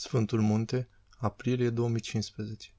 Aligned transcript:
Sfântul 0.00 0.40
Munte, 0.40 0.88
aprilie 1.16 1.70
2015 1.70 2.74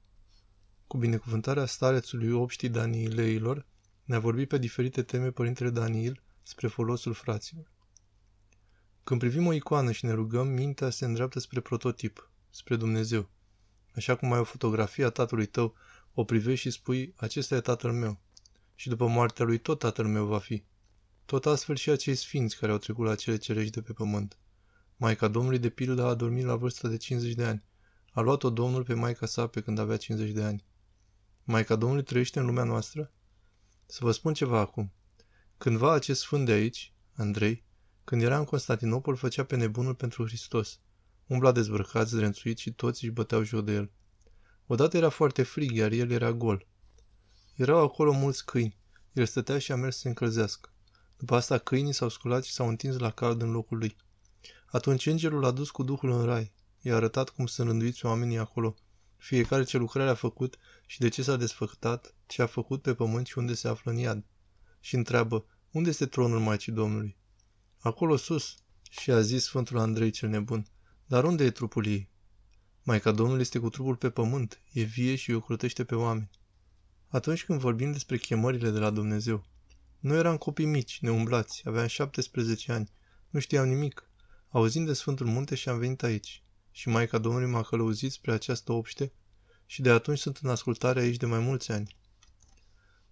Cu 0.86 0.96
binecuvântarea 0.96 1.66
starețului 1.66 2.32
obștii 2.32 2.68
Daniileilor, 2.68 3.66
ne-a 4.04 4.18
vorbit 4.18 4.48
pe 4.48 4.58
diferite 4.58 5.02
teme 5.02 5.30
Părintele 5.30 5.70
Daniil 5.70 6.22
spre 6.42 6.68
folosul 6.68 7.12
fraților. 7.12 7.70
Când 9.04 9.20
privim 9.20 9.46
o 9.46 9.52
icoană 9.52 9.92
și 9.92 10.04
ne 10.04 10.12
rugăm, 10.12 10.48
mintea 10.48 10.90
se 10.90 11.04
îndreaptă 11.04 11.38
spre 11.38 11.60
prototip, 11.60 12.30
spre 12.50 12.76
Dumnezeu. 12.76 13.30
Așa 13.94 14.16
cum 14.16 14.32
ai 14.32 14.38
o 14.38 14.44
fotografie 14.44 15.04
a 15.04 15.10
tatălui 15.10 15.46
tău, 15.46 15.74
o 16.14 16.24
privești 16.24 16.68
și 16.68 16.70
spui, 16.70 17.14
acesta 17.16 17.54
e 17.54 17.60
tatăl 17.60 17.92
meu. 17.92 18.20
Și 18.74 18.88
după 18.88 19.06
moartea 19.06 19.44
lui 19.44 19.58
tot 19.58 19.78
tatăl 19.78 20.06
meu 20.06 20.26
va 20.26 20.38
fi. 20.38 20.64
Tot 21.24 21.46
astfel 21.46 21.76
și 21.76 21.90
acei 21.90 22.14
sfinți 22.14 22.58
care 22.58 22.72
au 22.72 22.78
trecut 22.78 23.06
la 23.06 23.14
cele 23.14 23.36
cerești 23.36 23.72
de 23.72 23.80
pe 23.80 23.92
pământ. 23.92 24.38
Maica 25.02 25.28
Domnului, 25.28 25.58
de 25.58 25.68
pildă, 25.68 26.04
a 26.04 26.14
dormit 26.14 26.44
la 26.44 26.56
vârsta 26.56 26.88
de 26.88 26.96
50 26.96 27.34
de 27.34 27.44
ani. 27.44 27.64
A 28.12 28.20
luat-o 28.20 28.50
Domnul 28.50 28.84
pe 28.84 28.94
maica 28.94 29.26
sa 29.26 29.46
pe 29.46 29.60
când 29.60 29.78
avea 29.78 29.96
50 29.96 30.30
de 30.30 30.42
ani. 30.42 30.64
Maica 31.44 31.76
Domnului 31.76 32.04
trăiește 32.04 32.38
în 32.38 32.46
lumea 32.46 32.64
noastră? 32.64 33.12
Să 33.86 33.98
vă 34.02 34.10
spun 34.10 34.34
ceva 34.34 34.58
acum. 34.58 34.92
Cândva 35.58 35.92
acest 35.92 36.20
sfânt 36.20 36.46
de 36.46 36.52
aici, 36.52 36.94
Andrei, 37.16 37.64
când 38.04 38.22
era 38.22 38.38
în 38.38 38.44
Constantinopol, 38.44 39.16
făcea 39.16 39.44
pe 39.44 39.56
nebunul 39.56 39.94
pentru 39.94 40.26
Hristos. 40.26 40.80
Umbla 41.26 41.52
dezbrăcat, 41.52 42.08
zdrențuit 42.08 42.58
și 42.58 42.72
toți 42.72 43.04
își 43.04 43.12
băteau 43.12 43.42
joc 43.42 43.64
de 43.64 43.72
el. 43.72 43.90
Odată 44.66 44.96
era 44.96 45.08
foarte 45.08 45.42
frig, 45.42 45.70
iar 45.70 45.92
el 45.92 46.10
era 46.10 46.32
gol. 46.32 46.66
Erau 47.54 47.82
acolo 47.82 48.12
mulți 48.12 48.44
câini. 48.44 48.78
El 49.12 49.26
stătea 49.26 49.58
și 49.58 49.72
a 49.72 49.76
mers 49.76 49.94
să 49.94 50.00
se 50.00 50.08
încălzească. 50.08 50.72
După 51.16 51.34
asta 51.34 51.58
câinii 51.58 51.92
s-au 51.92 52.08
sculat 52.08 52.44
și 52.44 52.52
s-au 52.52 52.68
întins 52.68 52.98
la 52.98 53.10
cald 53.10 53.42
în 53.42 53.50
locul 53.50 53.78
lui. 53.78 53.96
Atunci 54.66 55.06
îngerul 55.06 55.40
l-a 55.40 55.50
dus 55.50 55.70
cu 55.70 55.82
Duhul 55.82 56.10
în 56.10 56.24
rai. 56.24 56.52
I-a 56.80 56.96
arătat 56.96 57.30
cum 57.30 57.46
sunt 57.46 57.68
rânduiți 57.68 58.06
oamenii 58.06 58.38
acolo, 58.38 58.74
fiecare 59.16 59.64
ce 59.64 59.76
lucrare 59.76 60.10
a 60.10 60.14
făcut 60.14 60.58
și 60.86 60.98
de 60.98 61.08
ce 61.08 61.22
s-a 61.22 61.36
desfăctat, 61.36 62.14
ce 62.26 62.42
a 62.42 62.46
făcut 62.46 62.82
pe 62.82 62.94
pământ 62.94 63.26
și 63.26 63.38
unde 63.38 63.54
se 63.54 63.68
află 63.68 63.90
în 63.90 63.96
iad. 63.96 64.24
Și 64.80 64.94
întreabă, 64.94 65.44
unde 65.70 65.88
este 65.88 66.06
tronul 66.06 66.40
Maicii 66.40 66.72
Domnului? 66.72 67.16
Acolo 67.78 68.16
sus, 68.16 68.56
și 68.90 69.10
a 69.10 69.20
zis 69.20 69.44
Sfântul 69.44 69.78
Andrei 69.78 70.10
cel 70.10 70.28
nebun, 70.28 70.66
dar 71.06 71.24
unde 71.24 71.44
e 71.44 71.50
trupul 71.50 71.86
ei? 71.86 72.10
Maica 72.82 73.10
Domnului 73.12 73.40
este 73.40 73.58
cu 73.58 73.68
trupul 73.68 73.96
pe 73.96 74.10
pământ, 74.10 74.60
e 74.72 74.82
vie 74.82 75.14
și 75.14 75.32
o 75.32 75.40
crutește 75.40 75.84
pe 75.84 75.94
oameni. 75.94 76.30
Atunci 77.08 77.44
când 77.44 77.60
vorbim 77.60 77.92
despre 77.92 78.18
chemările 78.18 78.70
de 78.70 78.78
la 78.78 78.90
Dumnezeu, 78.90 79.44
noi 79.98 80.18
eram 80.18 80.36
copii 80.36 80.64
mici, 80.64 80.98
neumblați, 81.00 81.62
aveam 81.64 81.86
17 81.86 82.72
ani, 82.72 82.90
nu 83.30 83.40
știam 83.40 83.68
nimic, 83.68 84.09
Auzind 84.52 84.86
de 84.86 84.92
Sfântul 84.92 85.26
Munte 85.26 85.54
și 85.54 85.68
am 85.68 85.78
venit 85.78 86.02
aici. 86.02 86.42
Și 86.70 86.88
Maica 86.88 87.18
Domnului 87.18 87.48
m-a 87.48 87.62
călăuzit 87.62 88.12
spre 88.12 88.32
această 88.32 88.72
obște 88.72 89.12
și 89.66 89.82
de 89.82 89.90
atunci 89.90 90.18
sunt 90.18 90.36
în 90.36 90.50
ascultare 90.50 91.00
aici 91.00 91.16
de 91.16 91.26
mai 91.26 91.38
mulți 91.38 91.72
ani. 91.72 91.96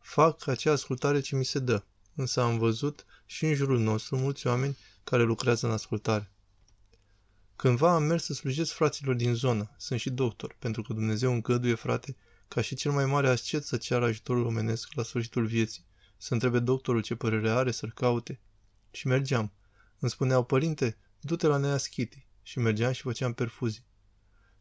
Fac 0.01 0.47
acea 0.47 0.73
ascultare 0.73 1.21
ce 1.21 1.37
mi 1.37 1.45
se 1.45 1.59
dă, 1.59 1.83
însă 2.15 2.41
am 2.41 2.59
văzut 2.59 3.05
și 3.27 3.47
în 3.47 3.55
jurul 3.55 3.79
nostru 3.79 4.17
mulți 4.17 4.47
oameni 4.47 4.77
care 5.05 5.23
lucrează 5.23 5.67
în 5.67 5.73
ascultare. 5.73 6.33
Cândva 7.57 7.95
am 7.95 8.03
mers 8.03 8.25
să 8.25 8.33
slujesc 8.33 8.73
fraților 8.73 9.15
din 9.15 9.35
zonă, 9.35 9.71
sunt 9.77 10.01
și 10.01 10.11
doctor, 10.11 10.57
pentru 10.59 10.83
că 10.83 10.93
Dumnezeu 10.93 11.33
îngăduie, 11.33 11.75
frate, 11.75 12.17
ca 12.49 12.61
și 12.61 12.75
cel 12.75 12.93
mai 12.93 13.07
mare 13.07 13.29
ascet 13.29 13.65
să 13.65 13.77
ceară 13.77 14.05
ajutorul 14.05 14.45
omenesc 14.45 14.95
la 14.95 15.03
sfârșitul 15.03 15.47
vieții, 15.47 15.85
să 16.17 16.33
întrebe 16.33 16.59
doctorul 16.59 17.03
ce 17.03 17.15
părere 17.15 17.51
are, 17.51 17.71
să-l 17.71 17.93
caute. 17.93 18.41
Și 18.91 19.07
mergeam. 19.07 19.53
Îmi 19.99 20.11
spuneau, 20.11 20.45
părinte, 20.45 20.97
Du-te 21.21 21.47
la 21.47 21.57
Nea 21.57 21.77
Schiti 21.77 22.27
și 22.43 22.59
mergeam 22.59 22.93
și 22.93 23.03
făceam 23.03 23.33
perfuzii. 23.33 23.87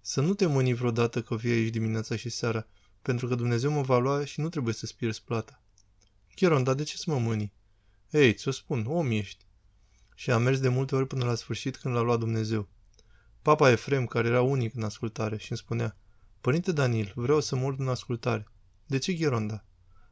Să 0.02 0.22
nu 0.22 0.34
te 0.34 0.46
mâni 0.46 0.74
vreodată 0.74 1.22
că 1.22 1.36
vii 1.36 1.52
aici 1.52 1.72
dimineața 1.72 2.16
și 2.16 2.30
seara, 2.30 2.68
pentru 3.02 3.28
că 3.28 3.36
Dumnezeu 3.36 3.72
mă 3.72 3.82
va 3.82 3.98
lua 3.98 4.26
și 4.26 4.40
nu 4.40 4.50
trebuie 4.50 4.74
să-ți 4.74 4.96
pierzi 4.96 5.24
plata. 5.24 5.64
Chiron, 6.36 6.64
dar 6.64 6.76
de 6.76 6.84
ce 6.84 6.98
să 6.98 7.12
mă 7.12 7.20
mâni? 7.20 7.54
Ei, 8.10 8.34
ți-o 8.34 8.52
spun, 8.52 8.86
om 8.88 9.12
ești. 9.12 9.46
Și 10.16 10.32
am 10.32 10.42
mers 10.42 10.60
de 10.60 10.68
multe 10.68 10.96
ori 10.96 11.08
până 11.08 11.26
la 11.26 11.36
sfârșit 11.36 11.78
când 11.78 11.96
l-a 11.96 12.02
luat 12.02 12.20
Dumnezeu. 12.20 12.70
Papa 13.42 13.72
Efrem, 13.72 14.06
care 14.06 14.28
era 14.28 14.42
unic 14.42 14.76
în 14.76 14.84
ascultare, 14.84 15.38
și 15.38 15.52
îmi 15.52 15.60
spunea, 15.60 15.98
Părinte 16.42 16.72
Daniel, 16.72 17.12
vreau 17.16 17.40
să 17.40 17.56
mor 17.56 17.76
în 17.78 17.88
ascultare. 17.88 18.48
De 18.86 18.98
ce 18.98 19.14
Gheronda? 19.14 19.66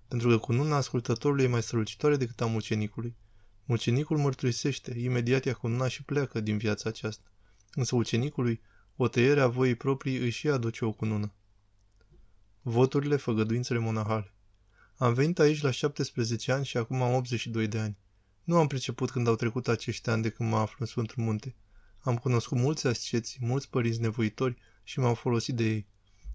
Pentru 0.08 0.30
că 0.30 0.38
cununa 0.38 0.76
ascultătorului 0.76 1.44
e 1.44 1.48
mai 1.48 1.64
strălucitoare 1.64 2.16
decât 2.16 2.42
a 2.42 2.46
mucenicului. 2.46 3.16
Mucenicul 3.66 4.18
mărturisește, 4.18 5.00
imediat 5.00 5.46
ia 5.46 5.54
cununa 5.54 5.88
și 5.88 6.04
pleacă 6.04 6.40
din 6.40 6.58
viața 6.58 6.90
aceasta. 6.90 7.32
Însă 7.74 7.96
ucenicului, 7.96 8.62
o 8.96 9.08
tăiere 9.08 9.42
a 9.42 9.48
voii 9.48 9.76
proprii 9.76 10.18
își 10.18 10.48
aduce 10.48 10.86
o 10.86 10.92
cunună. 10.92 11.34
Voturile, 12.62 13.16
făgăduințele 13.16 13.80
monahale. 13.80 14.34
Am 14.98 15.14
venit 15.14 15.40
aici 15.40 15.62
la 15.62 15.72
17 15.72 16.52
ani 16.52 16.66
și 16.66 16.78
acum 16.78 17.02
am 17.02 17.14
82 17.14 17.68
de 17.68 17.80
ani. 17.80 17.98
Nu 18.44 18.58
am 18.58 18.68
priceput 18.68 19.12
când 19.12 19.28
au 19.28 19.36
trecut 19.36 19.68
acești 19.68 20.10
ani 20.10 20.22
de 20.22 20.30
când 20.30 20.50
mă 20.50 20.58
aflu 20.58 20.78
în 20.80 20.86
Sfântul 20.86 21.24
Munte. 21.24 21.56
Am 22.00 22.18
cunoscut 22.18 22.58
mulți 22.58 22.88
asceți, 22.88 23.38
mulți 23.42 23.70
părinți 23.70 24.02
nevoitori 24.02 24.58
și 24.84 25.00
m-am 25.00 25.14
folosit 25.14 25.56
de 25.56 25.64
ei. 25.64 25.88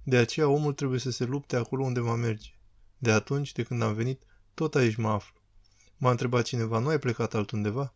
De 0.03 0.17
aceea 0.17 0.49
omul 0.49 0.73
trebuie 0.73 0.99
să 0.99 1.11
se 1.11 1.25
lupte 1.25 1.57
acolo 1.57 1.85
unde 1.85 2.01
va 2.01 2.15
merge. 2.15 2.51
De 2.99 3.11
atunci, 3.11 3.53
de 3.53 3.63
când 3.63 3.83
am 3.83 3.95
venit, 3.95 4.23
tot 4.55 4.75
aici 4.75 4.97
mă 4.97 5.09
aflu. 5.09 5.40
M-a 6.03 6.11
întrebat 6.11 6.45
cineva, 6.45 6.79
nu 6.79 6.89
ai 6.89 6.99
plecat 6.99 7.35
altundeva? 7.35 7.95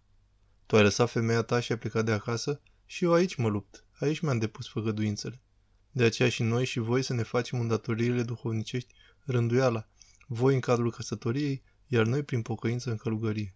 Tu 0.67 0.77
ai 0.77 0.83
lăsat 0.83 1.11
femeia 1.11 1.43
ta 1.43 1.61
și 1.61 1.73
ai 1.73 1.79
plecat 1.79 2.05
de 2.05 2.13
acasă? 2.13 2.61
Și 2.87 3.05
eu 3.05 3.13
aici 3.13 3.35
mă 3.35 3.49
lupt. 3.49 3.85
Aici 4.01 4.21
mi-am 4.21 4.39
depus 4.39 4.69
făgăduințele. 4.69 5.43
De 5.91 6.05
aceea 6.05 6.29
și 6.29 6.43
noi 6.43 6.65
și 6.65 6.79
voi 6.79 7.03
să 7.03 7.13
ne 7.13 7.23
facem 7.23 7.61
îndatoririle 7.61 8.23
duhovnicești 8.23 8.95
rânduiala, 9.25 9.89
voi 10.27 10.55
în 10.55 10.61
cadrul 10.61 10.91
căsătoriei, 10.91 11.63
iar 11.87 12.05
noi 12.05 12.23
prin 12.23 12.43
pocăință 12.43 12.91
în 12.91 12.97
călugărie. 12.97 13.55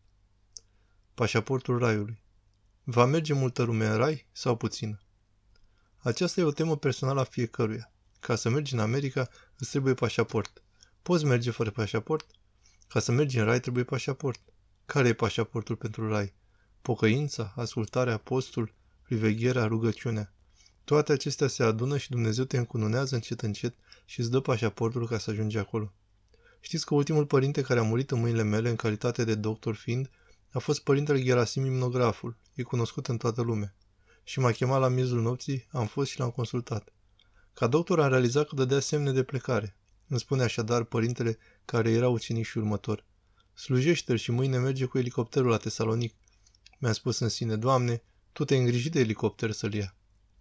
Pașaportul 1.14 1.78
raiului. 1.78 2.22
Va 2.84 3.04
merge 3.04 3.32
multă 3.32 3.62
lume 3.62 3.86
în 3.86 3.96
rai 3.96 4.26
sau 4.32 4.56
puțină? 4.56 5.00
Aceasta 5.98 6.40
e 6.40 6.44
o 6.44 6.52
temă 6.52 6.76
personală 6.76 7.20
a 7.20 7.24
fiecăruia. 7.24 7.92
Ca 8.20 8.34
să 8.34 8.48
mergi 8.48 8.74
în 8.74 8.80
America, 8.80 9.28
îți 9.58 9.70
trebuie 9.70 9.94
pașaport. 9.94 10.62
Poți 11.02 11.24
merge 11.24 11.50
fără 11.50 11.70
pașaport? 11.70 12.37
Ca 12.88 13.00
să 13.00 13.12
mergi 13.12 13.38
în 13.38 13.44
rai 13.44 13.60
trebuie 13.60 13.84
pașaport. 13.84 14.40
Care 14.86 15.08
e 15.08 15.12
pașaportul 15.12 15.76
pentru 15.76 16.08
rai? 16.08 16.34
Pocăința, 16.82 17.52
ascultarea, 17.56 18.16
postul, 18.16 18.74
privegherea, 19.02 19.66
rugăciunea. 19.66 20.32
Toate 20.84 21.12
acestea 21.12 21.48
se 21.48 21.62
adună 21.62 21.98
și 21.98 22.10
Dumnezeu 22.10 22.44
te 22.44 22.56
încununează 22.56 23.14
încet 23.14 23.40
încet 23.40 23.74
și 24.04 24.20
îți 24.20 24.30
dă 24.30 24.40
pașaportul 24.40 25.06
ca 25.06 25.18
să 25.18 25.30
ajungi 25.30 25.58
acolo. 25.58 25.92
Știți 26.60 26.86
că 26.86 26.94
ultimul 26.94 27.26
părinte 27.26 27.62
care 27.62 27.80
a 27.80 27.82
murit 27.82 28.10
în 28.10 28.20
mâinile 28.20 28.42
mele 28.42 28.68
în 28.68 28.76
calitate 28.76 29.24
de 29.24 29.34
doctor 29.34 29.74
fiind 29.74 30.10
a 30.50 30.58
fost 30.58 30.80
părintele 30.80 31.22
Gerasim 31.22 31.64
Imnograful, 31.64 32.36
e 32.54 32.62
cunoscut 32.62 33.06
în 33.06 33.16
toată 33.16 33.42
lumea. 33.42 33.74
Și 34.24 34.38
m-a 34.40 34.50
chemat 34.50 34.80
la 34.80 34.88
miezul 34.88 35.20
nopții, 35.20 35.66
am 35.70 35.86
fost 35.86 36.10
și 36.10 36.18
l-am 36.18 36.30
consultat. 36.30 36.92
Ca 37.54 37.66
doctor 37.66 38.00
am 38.00 38.08
realizat 38.08 38.48
că 38.48 38.54
dădea 38.54 38.80
semne 38.80 39.12
de 39.12 39.22
plecare. 39.22 39.76
Îmi 40.08 40.20
spune 40.20 40.42
așadar 40.42 40.84
părintele 40.84 41.38
care 41.64 41.90
era 41.90 42.08
ucenic 42.08 42.46
și 42.46 42.58
următor. 42.58 43.04
Slujește-l 43.54 44.16
și 44.16 44.30
mâine 44.30 44.58
merge 44.58 44.84
cu 44.84 44.98
elicopterul 44.98 45.50
la 45.50 45.56
Tesalonic. 45.56 46.14
Mi-a 46.78 46.92
spus 46.92 47.18
în 47.18 47.28
sine, 47.28 47.56
Doamne, 47.56 48.02
Tu 48.32 48.44
te-ai 48.44 48.60
îngrijit 48.60 48.92
de 48.92 49.00
elicopter 49.00 49.50
să-l 49.50 49.74
ia. 49.74 49.96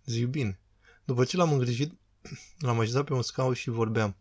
Zic 0.05 0.27
bine. 0.27 0.59
După 1.03 1.23
ce 1.23 1.37
l-am 1.37 1.51
îngrijit, 1.51 1.93
l-am 2.65 2.79
așezat 2.79 3.05
pe 3.05 3.13
un 3.13 3.21
scaun 3.21 3.53
și 3.53 3.69
vorbeam. 3.69 4.15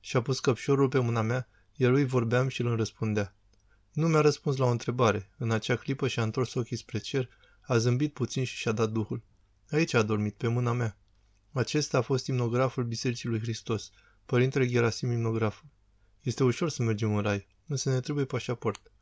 Și-a 0.00 0.22
pus 0.22 0.40
căpșorul 0.40 0.88
pe 0.88 0.98
mâna 0.98 1.22
mea, 1.22 1.48
iar 1.74 1.90
lui 1.90 2.04
vorbeam 2.04 2.48
și 2.48 2.60
îl 2.60 2.76
răspundea. 2.76 3.36
Nu 3.92 4.08
mi-a 4.08 4.20
răspuns 4.20 4.56
la 4.56 4.66
o 4.66 4.70
întrebare. 4.70 5.30
În 5.38 5.50
acea 5.50 5.76
clipă 5.76 6.08
și-a 6.08 6.22
întors 6.22 6.54
ochii 6.54 6.76
spre 6.76 6.98
cer, 6.98 7.28
a 7.60 7.78
zâmbit 7.78 8.12
puțin 8.12 8.44
și 8.44 8.56
și-a 8.56 8.72
dat 8.72 8.90
duhul. 8.90 9.22
Aici 9.70 9.94
a 9.94 10.02
dormit, 10.02 10.34
pe 10.34 10.48
mâna 10.48 10.72
mea. 10.72 10.98
Acesta 11.52 11.98
a 11.98 12.00
fost 12.00 12.26
imnograful 12.26 12.84
Bisericii 12.84 13.28
lui 13.28 13.40
Hristos, 13.40 13.90
părintele 14.26 14.66
Gerasim 14.66 15.10
imnograful. 15.10 15.68
Este 16.20 16.44
ușor 16.44 16.70
să 16.70 16.82
mergem 16.82 17.14
în 17.14 17.22
rai, 17.22 17.46
însă 17.66 17.90
ne 17.90 18.00
trebuie 18.00 18.24
pașaport. 18.24 18.92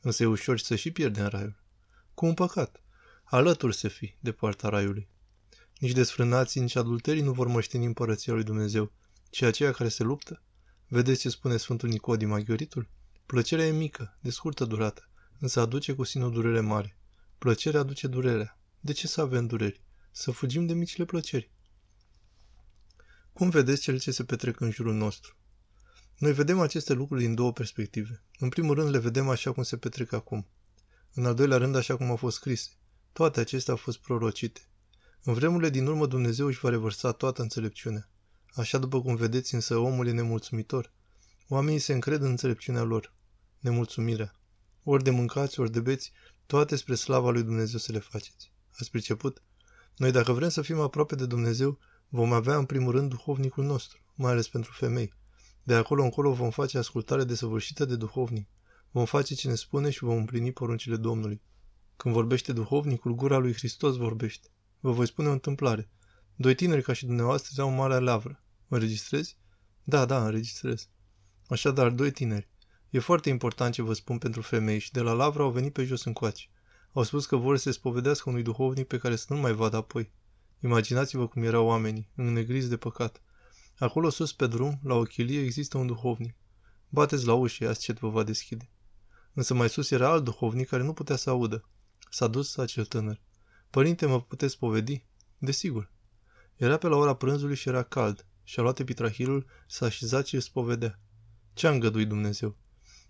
Însă 0.00 0.22
e 0.22 0.26
ușor 0.26 0.58
să 0.58 0.76
și 0.76 0.90
pierdem 0.90 1.26
raiul. 1.26 1.62
Cu 2.14 2.26
un 2.26 2.34
păcat. 2.34 2.82
Alături 3.24 3.76
să 3.76 3.88
fii 3.88 4.16
de 4.20 4.32
poarta 4.32 4.68
raiului. 4.68 5.08
Nici 5.78 5.92
desfrânații, 5.92 6.60
nici 6.60 6.76
adulterii 6.76 7.22
nu 7.22 7.32
vor 7.32 7.46
moșteni 7.46 7.84
împărăția 7.84 8.32
lui 8.32 8.42
Dumnezeu, 8.42 8.92
ci 9.30 9.42
aceia 9.42 9.72
care 9.72 9.88
se 9.88 10.02
luptă. 10.02 10.42
Vedeți 10.88 11.20
ce 11.20 11.28
spune 11.28 11.56
Sfântul 11.56 11.88
Nicodim 11.88 12.28
Maghioritul? 12.28 12.88
Plăcerea 13.26 13.66
e 13.66 13.70
mică, 13.70 14.18
de 14.20 14.30
scurtă 14.30 14.64
durată, 14.64 15.08
însă 15.38 15.60
aduce 15.60 15.94
cu 15.94 16.04
sine 16.04 16.24
o 16.24 16.28
durere 16.28 16.60
mare. 16.60 16.98
Plăcerea 17.38 17.80
aduce 17.80 18.06
durerea. 18.06 18.58
De 18.80 18.92
ce 18.92 19.06
să 19.06 19.20
avem 19.20 19.46
dureri? 19.46 19.82
Să 20.10 20.30
fugim 20.30 20.66
de 20.66 20.74
micile 20.74 21.04
plăceri. 21.04 21.51
Cum 23.32 23.48
vedeți 23.48 23.82
cele 23.82 23.96
ce 23.96 24.10
se 24.10 24.24
petrec 24.24 24.60
în 24.60 24.70
jurul 24.70 24.94
nostru? 24.94 25.36
Noi 26.18 26.32
vedem 26.32 26.60
aceste 26.60 26.92
lucruri 26.92 27.20
din 27.20 27.34
două 27.34 27.52
perspective. 27.52 28.24
În 28.38 28.48
primul 28.48 28.74
rând 28.74 28.90
le 28.90 28.98
vedem 28.98 29.28
așa 29.28 29.52
cum 29.52 29.62
se 29.62 29.76
petrec 29.76 30.12
acum. 30.12 30.46
În 31.14 31.24
al 31.24 31.34
doilea 31.34 31.56
rând 31.56 31.76
așa 31.76 31.96
cum 31.96 32.10
au 32.10 32.16
fost 32.16 32.36
scrise. 32.36 32.70
Toate 33.12 33.40
acestea 33.40 33.72
au 33.72 33.78
fost 33.78 33.98
prorocite. 33.98 34.60
În 35.22 35.34
vremurile 35.34 35.70
din 35.70 35.86
urmă 35.86 36.06
Dumnezeu 36.06 36.46
își 36.46 36.60
va 36.60 36.68
revărsa 36.68 37.12
toată 37.12 37.42
înțelepciunea. 37.42 38.10
Așa 38.54 38.78
după 38.78 39.02
cum 39.02 39.16
vedeți 39.16 39.54
însă 39.54 39.76
omul 39.76 40.06
e 40.06 40.12
nemulțumitor. 40.12 40.92
Oamenii 41.48 41.78
se 41.78 41.92
încred 41.92 42.22
în 42.22 42.30
înțelepciunea 42.30 42.82
lor. 42.82 43.14
Nemulțumirea. 43.58 44.34
Ori 44.82 45.02
de 45.02 45.10
mâncați, 45.10 45.60
ori 45.60 45.72
de 45.72 45.80
beți, 45.80 46.12
toate 46.46 46.76
spre 46.76 46.94
slava 46.94 47.30
lui 47.30 47.42
Dumnezeu 47.42 47.78
să 47.78 47.92
le 47.92 47.98
faceți. 47.98 48.52
Ați 48.78 48.90
priceput? 48.90 49.42
Noi 49.96 50.10
dacă 50.10 50.32
vrem 50.32 50.48
să 50.48 50.62
fim 50.62 50.80
aproape 50.80 51.14
de 51.14 51.26
Dumnezeu, 51.26 51.78
vom 52.14 52.32
avea 52.32 52.56
în 52.56 52.64
primul 52.64 52.92
rând 52.92 53.10
duhovnicul 53.10 53.64
nostru, 53.64 54.00
mai 54.14 54.30
ales 54.30 54.48
pentru 54.48 54.72
femei. 54.72 55.12
De 55.62 55.74
acolo 55.74 56.02
încolo 56.02 56.32
vom 56.32 56.50
face 56.50 56.78
ascultare 56.78 57.24
desăvârșită 57.24 57.84
de 57.84 57.96
duhovnic. 57.96 58.48
Vom 58.90 59.04
face 59.04 59.34
ce 59.34 59.48
ne 59.48 59.54
spune 59.54 59.90
și 59.90 60.04
vom 60.04 60.16
împlini 60.16 60.52
poruncile 60.52 60.96
Domnului. 60.96 61.42
Când 61.96 62.14
vorbește 62.14 62.52
duhovnicul, 62.52 63.14
gura 63.14 63.38
lui 63.38 63.52
Hristos 63.52 63.96
vorbește. 63.96 64.48
Vă 64.80 64.90
voi 64.90 65.06
spune 65.06 65.28
o 65.28 65.32
întâmplare. 65.32 65.90
Doi 66.36 66.54
tineri 66.54 66.82
ca 66.82 66.92
și 66.92 67.06
dumneavoastră 67.06 67.62
au 67.62 67.70
marea 67.70 67.98
lavră. 67.98 68.42
Înregistrezi? 68.68 69.38
Da, 69.82 70.04
da, 70.04 70.24
înregistrez. 70.24 70.88
Așadar, 71.46 71.90
doi 71.90 72.10
tineri. 72.10 72.48
E 72.90 72.98
foarte 72.98 73.28
important 73.28 73.74
ce 73.74 73.82
vă 73.82 73.92
spun 73.92 74.18
pentru 74.18 74.40
femei 74.40 74.78
și 74.78 74.92
de 74.92 75.00
la 75.00 75.12
lavra 75.12 75.42
au 75.42 75.50
venit 75.50 75.72
pe 75.72 75.84
jos 75.84 76.04
încoace. 76.04 76.46
Au 76.92 77.02
spus 77.02 77.26
că 77.26 77.36
vor 77.36 77.56
să 77.56 77.62
se 77.62 77.70
spovedească 77.70 78.30
unui 78.30 78.42
duhovnic 78.42 78.86
pe 78.86 78.98
care 78.98 79.16
să 79.16 79.26
nu 79.28 79.40
mai 79.40 79.52
vadă 79.52 79.76
apoi. 79.76 80.12
Imaginați-vă 80.64 81.28
cum 81.28 81.42
erau 81.42 81.66
oamenii, 81.66 82.08
înnegriți 82.14 82.68
de 82.68 82.76
păcat. 82.76 83.22
Acolo 83.78 84.10
sus 84.10 84.32
pe 84.32 84.46
drum, 84.46 84.80
la 84.82 84.94
o 84.94 85.02
chilie, 85.02 85.42
există 85.42 85.78
un 85.78 85.86
duhovnic. 85.86 86.34
Bateți 86.88 87.26
la 87.26 87.34
ușă, 87.34 87.64
ia 87.64 87.72
ce 87.72 87.92
vă 87.92 88.08
va 88.08 88.22
deschide. 88.22 88.70
Însă 89.32 89.54
mai 89.54 89.68
sus 89.68 89.90
era 89.90 90.10
alt 90.10 90.24
duhovnic 90.24 90.68
care 90.68 90.82
nu 90.82 90.92
putea 90.92 91.16
să 91.16 91.30
audă. 91.30 91.68
S-a 92.10 92.26
dus 92.26 92.56
acel 92.56 92.84
tânăr. 92.84 93.20
Părinte, 93.70 94.06
mă 94.06 94.20
puteți 94.20 94.58
povedi? 94.58 95.04
Desigur. 95.38 95.90
Era 96.56 96.76
pe 96.76 96.88
la 96.88 96.96
ora 96.96 97.14
prânzului 97.14 97.56
și 97.56 97.68
era 97.68 97.82
cald. 97.82 98.26
Și-a 98.44 98.62
luat 98.62 98.78
epitrahilul, 98.78 99.46
s-a 99.66 99.86
așezat 99.86 100.26
și 100.26 100.34
îți 100.34 100.44
spovedea. 100.44 101.00
Ce-a 101.54 101.70
îngăduit 101.70 102.08
Dumnezeu? 102.08 102.56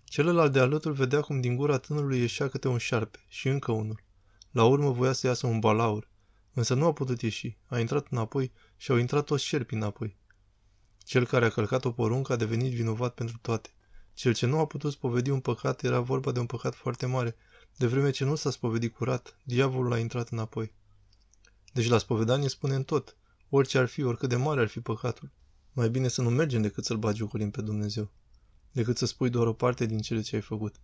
Celălalt 0.03 0.51
de 0.51 0.59
alături 0.59 0.95
vedea 0.95 1.21
cum 1.21 1.41
din 1.41 1.55
gura 1.55 1.77
tânărului 1.77 2.19
ieșea 2.19 2.47
câte 2.47 2.67
un 2.67 2.77
șarpe 2.77 3.19
și 3.27 3.47
încă 3.47 3.71
unul. 3.71 4.03
La 4.51 4.63
urmă 4.65 4.91
voia 4.91 5.13
să 5.13 5.27
iasă 5.27 5.47
un 5.47 5.59
balaur, 5.59 6.11
însă 6.53 6.73
nu 6.73 6.85
a 6.85 6.93
putut 6.93 7.21
ieși. 7.21 7.57
A 7.65 7.79
intrat 7.79 8.07
înapoi 8.09 8.51
și 8.77 8.91
au 8.91 8.97
intrat 8.97 9.25
toți 9.25 9.43
șerpi 9.43 9.73
înapoi. 9.73 10.17
Cel 11.03 11.25
care 11.25 11.45
a 11.45 11.49
călcat 11.49 11.85
o 11.85 11.91
poruncă 11.91 12.33
a 12.33 12.35
devenit 12.35 12.73
vinovat 12.73 13.13
pentru 13.13 13.37
toate. 13.41 13.69
Cel 14.13 14.33
ce 14.33 14.45
nu 14.45 14.59
a 14.59 14.65
putut 14.65 14.91
spovedi 14.91 15.29
un 15.29 15.39
păcat 15.39 15.83
era 15.83 15.99
vorba 15.99 16.31
de 16.31 16.39
un 16.39 16.45
păcat 16.45 16.75
foarte 16.75 17.05
mare, 17.05 17.35
de 17.77 17.87
vreme 17.87 18.09
ce 18.09 18.25
nu 18.25 18.35
s-a 18.35 18.49
spovedit 18.51 18.93
curat, 18.93 19.37
diavolul 19.43 19.93
a 19.93 19.97
intrat 19.97 20.29
înapoi. 20.29 20.73
Deci 21.73 21.87
la 21.87 21.97
spovedanie 21.97 22.47
în 22.59 22.83
tot, 22.83 23.17
orice 23.49 23.77
ar 23.77 23.87
fi, 23.87 24.03
oricât 24.03 24.29
de 24.29 24.35
mare 24.35 24.61
ar 24.61 24.67
fi 24.67 24.79
păcatul. 24.79 25.31
Mai 25.71 25.89
bine 25.89 26.07
să 26.07 26.21
nu 26.21 26.29
mergem 26.29 26.61
decât 26.61 26.85
să-L 26.85 26.97
bagiucurim 26.97 27.51
pe 27.51 27.61
Dumnezeu, 27.61 28.11
decât 28.71 28.97
să 28.97 29.05
spui 29.05 29.29
doar 29.29 29.47
o 29.47 29.53
parte 29.53 29.85
din 29.85 29.99
cele 29.99 30.21
ce 30.21 30.35
ai 30.35 30.41
făcut. 30.41 30.75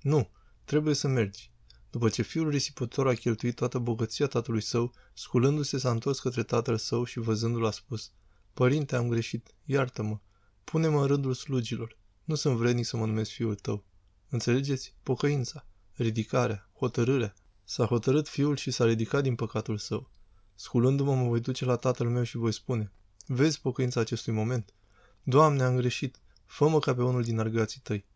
Nu, 0.00 0.30
trebuie 0.64 0.94
să 0.94 1.08
mergi. 1.08 1.50
După 1.90 2.08
ce 2.08 2.22
fiul 2.22 2.48
risipitor 2.48 3.08
a 3.08 3.14
cheltuit 3.14 3.54
toată 3.54 3.78
bogăția 3.78 4.26
tatălui 4.26 4.60
său, 4.60 4.92
sculându-se 5.14 5.78
s-a 5.78 5.90
întors 5.90 6.20
către 6.20 6.42
tatăl 6.42 6.76
său 6.76 7.04
și 7.04 7.18
văzându-l 7.18 7.64
a 7.64 7.70
spus, 7.70 8.12
Părinte, 8.54 8.96
am 8.96 9.08
greșit, 9.08 9.54
iartă-mă, 9.64 10.18
pune-mă 10.64 11.00
în 11.00 11.06
rândul 11.06 11.34
slugilor, 11.34 11.98
nu 12.24 12.34
sunt 12.34 12.56
vrednic 12.56 12.86
să 12.86 12.96
mă 12.96 13.06
numesc 13.06 13.30
fiul 13.30 13.54
tău. 13.54 13.84
Înțelegeți? 14.28 14.94
Pocăința, 15.02 15.66
ridicarea, 15.92 16.70
hotărârea. 16.76 17.34
S-a 17.64 17.84
hotărât 17.84 18.28
fiul 18.28 18.56
și 18.56 18.70
s-a 18.70 18.84
ridicat 18.84 19.22
din 19.22 19.34
păcatul 19.34 19.78
său. 19.78 20.10
Sculându-mă, 20.54 21.14
mă 21.14 21.28
voi 21.28 21.40
duce 21.40 21.64
la 21.64 21.76
tatăl 21.76 22.08
meu 22.08 22.22
și 22.22 22.36
voi 22.36 22.52
spune, 22.52 22.92
vezi 23.26 23.60
pocăința 23.60 24.00
acestui 24.00 24.32
moment? 24.32 24.74
Doamne, 25.22 25.62
am 25.62 25.76
greșit, 25.76 26.20
fă-mă 26.44 26.78
ca 26.78 26.94
pe 26.94 27.02
unul 27.02 27.22
din 27.22 27.38
argații 27.38 27.80
tăi. 27.80 28.06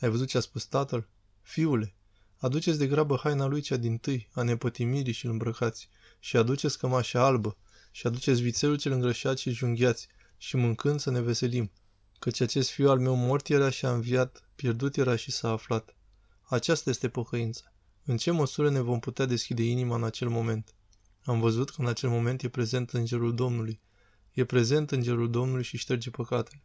Ai 0.00 0.08
văzut 0.08 0.28
ce 0.28 0.36
a 0.36 0.40
spus 0.40 0.64
tatăl? 0.64 1.08
Fiule, 1.40 1.94
aduceți 2.44 2.78
de 2.78 2.86
grabă 2.86 3.18
haina 3.22 3.46
lui 3.46 3.60
cea 3.60 3.76
din 3.76 3.98
tâi, 3.98 4.28
a 4.32 4.42
nepătimirii 4.42 5.12
și 5.12 5.26
îmbrăcați, 5.26 5.88
și 6.18 6.36
aduceți 6.36 6.78
cămașa 6.78 7.24
albă, 7.24 7.56
și 7.90 8.06
aduceți 8.06 8.42
vițelul 8.42 8.76
cel 8.76 8.92
îngrășat 8.92 9.38
și 9.38 9.50
junghiați, 9.50 10.08
și 10.36 10.56
mâncând 10.56 11.00
să 11.00 11.10
ne 11.10 11.20
veselim, 11.20 11.70
căci 12.18 12.40
acest 12.40 12.70
fiu 12.70 12.88
al 12.90 12.98
meu 12.98 13.14
mort 13.14 13.48
era 13.48 13.70
și 13.70 13.84
a 13.84 13.92
înviat, 13.92 14.48
pierdut 14.54 14.96
era 14.96 15.16
și 15.16 15.30
s-a 15.30 15.50
aflat. 15.50 15.96
Aceasta 16.42 16.90
este 16.90 17.08
pocăința. 17.08 17.72
În 18.04 18.16
ce 18.16 18.30
măsură 18.30 18.70
ne 18.70 18.80
vom 18.80 19.00
putea 19.00 19.24
deschide 19.24 19.62
inima 19.62 19.96
în 19.96 20.04
acel 20.04 20.28
moment? 20.28 20.74
Am 21.22 21.40
văzut 21.40 21.70
că 21.70 21.80
în 21.80 21.86
acel 21.86 22.08
moment 22.08 22.42
e 22.42 22.48
prezent 22.48 22.90
Îngerul 22.90 23.34
Domnului. 23.34 23.80
E 24.32 24.44
prezent 24.44 24.90
Îngerul 24.90 25.30
Domnului 25.30 25.64
și 25.64 25.76
șterge 25.76 26.10
păcatele. 26.10 26.62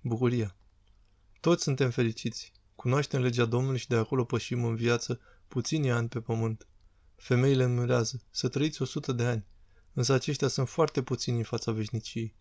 Bucuria. 0.00 0.56
Toți 1.40 1.62
suntem 1.62 1.90
fericiți. 1.90 2.52
Cunoaștem 2.84 3.20
legea 3.20 3.44
Domnului 3.44 3.78
și 3.78 3.88
de 3.88 3.96
acolo 3.96 4.24
pășim 4.24 4.64
în 4.64 4.74
viață 4.74 5.20
puțini 5.48 5.90
ani 5.90 6.08
pe 6.08 6.20
pământ. 6.20 6.66
Femeile 7.16 7.64
înmurează, 7.64 8.22
să 8.30 8.48
trăiți 8.48 8.82
o 8.82 8.84
sută 8.84 9.12
de 9.12 9.24
ani, 9.24 9.46
însă 9.92 10.12
aceștia 10.12 10.48
sunt 10.48 10.68
foarte 10.68 11.02
puțini 11.02 11.36
în 11.36 11.42
fața 11.42 11.72
veșniciei. 11.72 12.34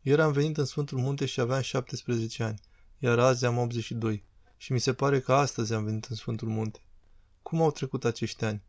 Ieri 0.00 0.20
am 0.20 0.32
venit 0.32 0.56
în 0.56 0.64
Sfântul 0.64 0.98
Munte 0.98 1.26
și 1.26 1.40
aveam 1.40 1.60
17 1.60 2.42
ani, 2.42 2.60
iar 2.98 3.18
azi 3.18 3.44
am 3.44 3.58
82 3.58 4.24
și 4.56 4.72
mi 4.72 4.78
se 4.78 4.92
pare 4.92 5.20
că 5.20 5.32
astăzi 5.32 5.72
am 5.72 5.84
venit 5.84 6.04
în 6.04 6.16
Sfântul 6.16 6.48
Munte. 6.48 6.86
Cum 7.42 7.62
au 7.62 7.70
trecut 7.70 8.04
acești 8.04 8.44
ani? 8.44 8.62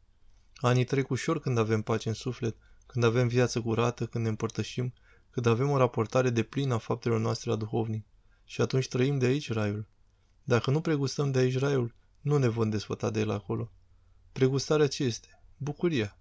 Anii 0.56 0.84
trec 0.84 1.10
ușor 1.10 1.40
când 1.40 1.58
avem 1.58 1.82
pace 1.82 2.08
în 2.08 2.16
suflet, 2.16 2.56
când 2.86 3.04
avem 3.04 3.28
viață 3.28 3.62
curată, 3.62 4.06
când 4.06 4.24
ne 4.24 4.30
împărtășim, 4.30 4.94
când 5.30 5.46
avem 5.46 5.70
o 5.70 5.78
raportare 5.78 6.30
de 6.30 6.44
plină 6.44 6.74
a 6.74 6.78
faptelor 6.78 7.20
noastre 7.20 7.50
la 7.50 7.56
duhovnic. 7.56 8.06
Și 8.44 8.62
atunci 8.62 8.88
trăim 8.88 9.18
de 9.18 9.26
aici 9.26 9.52
raiul. 9.52 9.94
Dacă 10.48 10.72
nu 10.72 10.82
pregustăm 10.82 11.32
de 11.32 11.40
aici 11.40 11.58
raiul, 11.58 11.96
nu 12.22 12.38
ne 12.38 12.48
vom 12.48 12.70
desfăta 12.70 13.10
de 13.10 13.20
el 13.20 13.30
acolo. 13.30 13.72
Pregustarea 14.32 14.88
ce 14.88 15.04
este? 15.04 15.42
Bucuria. 15.58 16.18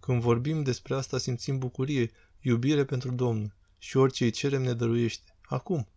Când 0.00 0.20
vorbim 0.20 0.62
despre 0.62 0.94
asta 0.94 1.18
simțim 1.18 1.58
bucurie, 1.58 2.10
iubire 2.40 2.84
pentru 2.84 3.10
Domnul 3.10 3.54
și 3.78 3.96
orice 3.96 4.24
îi 4.24 4.30
cerem 4.30 4.62
ne 4.62 4.72
dăruiește. 4.72 5.36
Acum. 5.42 5.88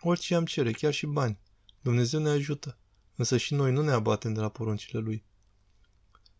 Orice 0.00 0.34
am 0.34 0.44
cere, 0.44 0.72
chiar 0.72 0.92
și 0.92 1.06
bani. 1.06 1.38
Dumnezeu 1.80 2.20
ne 2.20 2.28
ajută, 2.28 2.78
însă 3.16 3.36
și 3.36 3.54
noi 3.54 3.72
nu 3.72 3.82
ne 3.82 3.92
abatem 3.92 4.32
de 4.32 4.40
la 4.40 4.48
poruncile 4.48 5.00
Lui. 5.00 5.24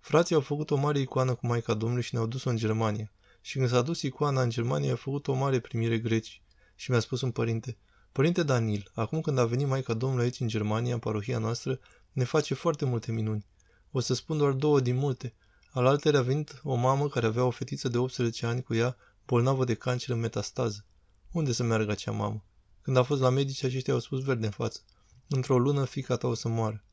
Frații 0.01 0.35
au 0.35 0.41
făcut 0.41 0.71
o 0.71 0.77
mare 0.77 0.99
icoană 0.99 1.35
cu 1.35 1.47
Maica 1.47 1.75
Domnului 1.75 2.03
și 2.03 2.15
ne-au 2.15 2.27
dus-o 2.27 2.51
în 2.51 2.57
Germania. 2.57 3.13
Și 3.41 3.57
când 3.57 3.69
s-a 3.69 3.83
dus 3.83 4.03
icoana 4.03 4.43
în 4.43 4.51
Germania, 4.51 4.93
a 4.93 4.97
făcut 4.97 5.29
o 5.29 5.35
mare 5.35 5.61
primire 5.61 5.99
greci. 5.99 6.43
Și 6.75 6.91
mi-a 6.91 7.01
spus 7.01 7.21
un 7.21 7.31
părinte, 7.31 7.79
Părinte 8.13 8.43
Danil, 8.43 8.91
acum 8.95 9.21
când 9.21 9.39
a 9.39 9.45
venit 9.45 9.67
Maica 9.67 9.95
Domnului 9.95 10.25
aici 10.25 10.41
în 10.41 10.49
Germania, 10.49 10.95
în 10.95 11.01
parohia 11.01 11.39
noastră, 11.39 11.79
ne 12.13 12.25
face 12.25 12.55
foarte 12.55 12.85
multe 12.85 13.13
minuni. 13.13 13.47
O 13.91 14.01
să 14.01 14.15
spun 14.15 14.39
doar 14.39 14.53
două 14.53 14.81
din 14.81 14.97
multe. 14.97 15.35
Alaltere 15.71 16.17
a 16.17 16.23
venit 16.23 16.61
o 16.63 16.75
mamă 16.75 17.09
care 17.09 17.27
avea 17.27 17.45
o 17.45 17.51
fetiță 17.51 17.89
de 17.89 17.99
18 17.99 18.47
ani 18.47 18.63
cu 18.63 18.75
ea, 18.75 18.97
bolnavă 19.27 19.65
de 19.65 19.75
cancer 19.75 20.15
în 20.15 20.21
metastază. 20.21 20.85
Unde 21.33 21.53
să 21.53 21.63
meargă 21.63 21.91
acea 21.91 22.13
mamă? 22.13 22.45
Când 22.83 22.97
a 22.97 23.03
fost 23.03 23.21
la 23.21 23.29
medici, 23.29 23.65
aceștia 23.65 23.93
au 23.93 24.01
spus 24.01 24.23
verde 24.23 24.47
în 24.47 24.53
față. 24.53 24.81
Într-o 25.29 25.59
lună 25.59 25.85
fica 25.85 26.17
ta 26.17 26.27
o 26.27 26.35
să 26.35 26.49
moară. 26.49 26.85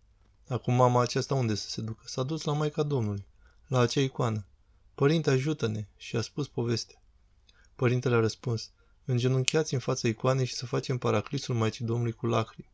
Acum 0.48 0.74
mama 0.74 1.02
aceasta 1.02 1.36
unde 1.36 1.56
să 1.56 1.70
se 1.70 1.82
ducă? 1.82 2.04
S-a 2.06 2.24
dus 2.24 2.44
la 2.44 2.54
Maica 2.54 2.84
Domnului, 2.84 3.28
la 3.68 3.80
acea 3.80 4.02
icoană. 4.02 4.46
Părinte, 4.96 5.30
ajută-ne! 5.30 5.88
Și 5.98 6.16
a 6.16 6.22
spus 6.22 6.48
povestea. 6.48 7.02
Părintele 7.76 8.16
a 8.16 8.20
răspuns, 8.20 8.72
îngenunchiați 9.12 9.74
în 9.74 9.80
fața 9.80 10.08
icoanei 10.08 10.46
și 10.46 10.54
să 10.54 10.66
facem 10.66 10.98
paraclisul 10.98 11.56
Maicii 11.56 11.86
Domnului 11.86 12.12
cu 12.12 12.26
lacrimi. 12.26 12.72